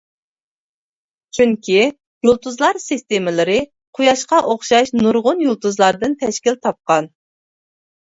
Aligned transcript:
چۈنكى، 1.37 1.77
يۇلتۇزلار 1.83 2.81
سىستېمىلىرى 2.87 3.59
قۇياشقا 4.01 4.43
ئوخشاش 4.51 4.93
نۇرغۇن 5.05 5.49
يۇلتۇزلاردىن 5.49 6.21
تەشكىل 6.27 6.63
تاپقان. 6.69 7.17